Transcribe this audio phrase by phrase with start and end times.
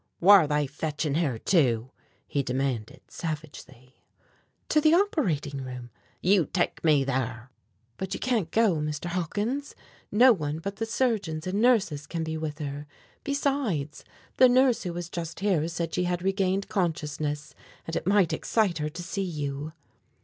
[0.19, 1.91] "Whar they fetching her to?"
[2.27, 4.01] he demanded savagely.
[4.69, 5.91] "To the operating room."
[6.23, 7.51] "You take me thar!"
[7.97, 9.05] "But you can't go, Mr.
[9.05, 9.75] Hawkins.
[10.11, 12.87] No one but the surgeons and nurses can be with her.
[13.23, 14.03] Besides,
[14.37, 17.53] the nurse who was just here said she had regained consciousness,
[17.85, 19.71] and it might excite her to see you."